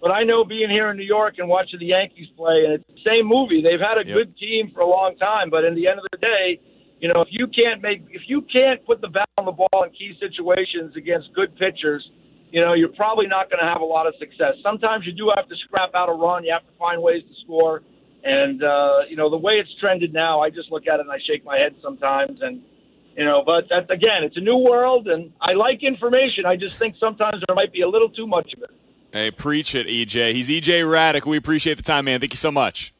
But 0.00 0.12
I 0.12 0.24
know 0.24 0.44
being 0.44 0.70
here 0.70 0.90
in 0.90 0.96
New 0.96 1.04
York 1.04 1.34
and 1.38 1.48
watching 1.48 1.78
the 1.78 1.86
Yankees 1.86 2.28
play, 2.36 2.64
and 2.64 2.74
it's 2.74 2.84
the 2.88 3.10
same 3.10 3.26
movie. 3.26 3.62
They've 3.62 3.80
had 3.80 3.98
a 3.98 4.06
yep. 4.06 4.16
good 4.16 4.36
team 4.36 4.72
for 4.74 4.80
a 4.80 4.86
long 4.86 5.16
time, 5.16 5.48
but 5.48 5.64
in 5.64 5.76
the 5.76 5.86
end 5.86 6.00
of 6.00 6.06
the 6.10 6.18
day 6.18 6.60
you 7.02 7.08
know, 7.12 7.20
if 7.20 7.28
you 7.32 7.48
can't 7.48 7.82
make, 7.82 8.04
if 8.10 8.22
you 8.28 8.42
can't 8.42 8.86
put 8.86 9.00
the 9.00 9.08
bat 9.08 9.28
on 9.36 9.44
the 9.44 9.50
ball 9.50 9.82
in 9.82 9.90
key 9.90 10.16
situations 10.20 10.94
against 10.96 11.34
good 11.34 11.54
pitchers, 11.56 12.08
you 12.52 12.60
know, 12.64 12.74
you're 12.74 12.94
probably 12.94 13.26
not 13.26 13.50
going 13.50 13.58
to 13.58 13.66
have 13.66 13.80
a 13.80 13.84
lot 13.84 14.06
of 14.06 14.14
success. 14.20 14.54
Sometimes 14.62 15.04
you 15.04 15.10
do 15.10 15.28
have 15.34 15.48
to 15.48 15.56
scrap 15.64 15.90
out 15.96 16.08
a 16.08 16.12
run. 16.12 16.44
You 16.44 16.52
have 16.52 16.62
to 16.62 16.78
find 16.78 17.02
ways 17.02 17.24
to 17.24 17.34
score. 17.42 17.82
And, 18.22 18.62
uh, 18.62 19.00
you 19.10 19.16
know, 19.16 19.28
the 19.30 19.36
way 19.36 19.54
it's 19.54 19.74
trended 19.80 20.12
now, 20.12 20.40
I 20.40 20.50
just 20.50 20.70
look 20.70 20.86
at 20.86 21.00
it 21.00 21.00
and 21.00 21.10
I 21.10 21.18
shake 21.26 21.44
my 21.44 21.58
head 21.58 21.74
sometimes. 21.82 22.40
And, 22.40 22.62
you 23.16 23.24
know, 23.24 23.42
but 23.44 23.68
that, 23.70 23.90
again, 23.90 24.24
it's 24.24 24.36
a 24.36 24.40
new 24.40 24.56
world 24.56 25.08
and 25.08 25.32
I 25.40 25.52
like 25.52 25.82
information. 25.82 26.46
I 26.46 26.56
just 26.56 26.78
think 26.78 26.96
sometimes 26.98 27.42
there 27.46 27.54
might 27.54 27.72
be 27.72 27.82
a 27.82 27.88
little 27.88 28.08
too 28.08 28.26
much 28.26 28.52
of 28.54 28.62
it. 28.62 28.70
Hey, 29.12 29.30
preach 29.30 29.74
it, 29.74 29.86
EJ. 29.86 30.32
He's 30.32 30.48
EJ 30.48 30.82
Hradek. 30.82 31.26
We 31.26 31.36
appreciate 31.36 31.76
the 31.76 31.82
time, 31.82 32.06
man. 32.06 32.20
Thank 32.20 32.32
you 32.32 32.38
so 32.38 32.50
much. 32.50 32.94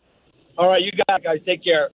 All 0.59 0.69
right, 0.69 0.83
you 0.83 0.93
got 1.09 1.21
it, 1.21 1.25
guys. 1.25 1.41
Take 1.47 1.65
care. 1.65 1.91